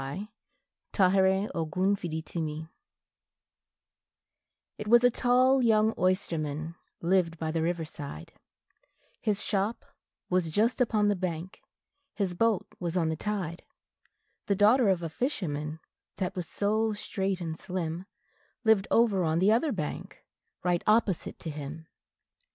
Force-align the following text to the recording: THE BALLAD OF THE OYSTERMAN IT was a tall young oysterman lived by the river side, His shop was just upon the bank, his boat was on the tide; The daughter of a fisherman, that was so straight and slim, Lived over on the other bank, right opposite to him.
THE 0.01 0.27
BALLAD 0.97 1.51
OF 1.53 1.71
THE 1.71 1.95
OYSTERMAN 2.03 2.69
IT 4.79 4.87
was 4.87 5.03
a 5.03 5.11
tall 5.11 5.61
young 5.61 5.93
oysterman 5.95 6.73
lived 7.01 7.37
by 7.37 7.51
the 7.51 7.61
river 7.61 7.85
side, 7.85 8.33
His 9.19 9.43
shop 9.43 9.85
was 10.27 10.49
just 10.49 10.81
upon 10.81 11.07
the 11.07 11.15
bank, 11.15 11.61
his 12.15 12.33
boat 12.33 12.65
was 12.79 12.97
on 12.97 13.09
the 13.09 13.15
tide; 13.15 13.63
The 14.47 14.55
daughter 14.55 14.89
of 14.89 15.03
a 15.03 15.07
fisherman, 15.09 15.79
that 16.17 16.35
was 16.35 16.47
so 16.47 16.93
straight 16.93 17.39
and 17.39 17.55
slim, 17.59 18.07
Lived 18.63 18.87
over 18.89 19.23
on 19.23 19.37
the 19.37 19.51
other 19.51 19.71
bank, 19.71 20.25
right 20.63 20.81
opposite 20.87 21.37
to 21.37 21.51
him. 21.51 21.85